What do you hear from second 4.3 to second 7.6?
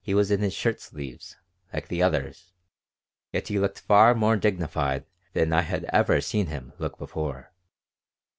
dignified than I had ever seen him look before.